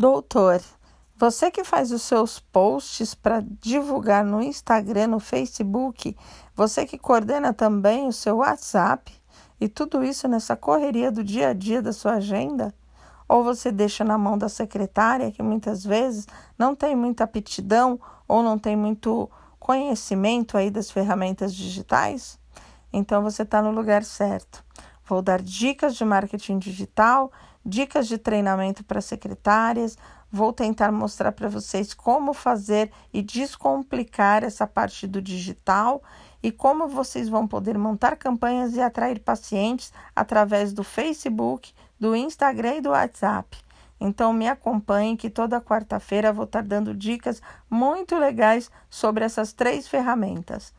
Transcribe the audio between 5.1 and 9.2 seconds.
Facebook, você que coordena também o seu WhatsApp